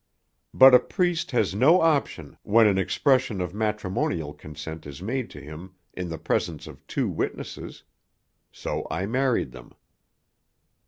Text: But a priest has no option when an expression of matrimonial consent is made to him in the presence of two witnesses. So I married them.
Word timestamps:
But 0.51 0.73
a 0.73 0.79
priest 0.79 1.29
has 1.29 1.53
no 1.53 1.79
option 1.81 2.35
when 2.41 2.65
an 2.65 2.79
expression 2.79 3.39
of 3.39 3.53
matrimonial 3.53 4.33
consent 4.33 4.87
is 4.87 4.99
made 4.99 5.29
to 5.29 5.39
him 5.39 5.75
in 5.93 6.09
the 6.09 6.17
presence 6.17 6.65
of 6.65 6.87
two 6.87 7.07
witnesses. 7.07 7.83
So 8.51 8.87
I 8.89 9.05
married 9.05 9.51
them. 9.51 9.75